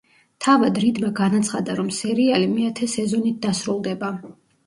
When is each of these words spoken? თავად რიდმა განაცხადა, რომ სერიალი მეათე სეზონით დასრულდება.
თავად 0.43 0.79
რიდმა 0.83 1.09
განაცხადა, 1.19 1.75
რომ 1.81 1.91
სერიალი 1.99 2.49
მეათე 2.55 2.89
სეზონით 2.95 3.39
დასრულდება. 3.45 4.13